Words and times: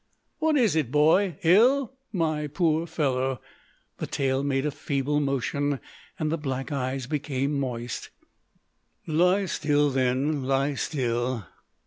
"What 0.39 0.57
is 0.57 0.75
it, 0.75 0.89
boy; 0.89 1.35
ill? 1.43 1.93
My 2.11 2.47
poor 2.47 2.87
fellow!" 2.87 3.39
The 3.99 4.07
tail 4.07 4.41
made 4.41 4.65
a 4.65 4.71
feeble 4.71 5.19
motion, 5.19 5.79
and 6.17 6.31
the 6.31 6.39
black 6.39 6.71
eyes 6.71 7.05
became 7.05 7.59
moist. 7.59 8.09
"Lie 9.05 9.45
still, 9.45 9.91
then; 9.91 10.43
lie 10.43 10.73
still!" 10.73 11.45